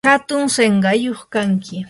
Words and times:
hatun 0.09 0.45
sinqayuq 0.55 1.19
kanki. 1.33 1.79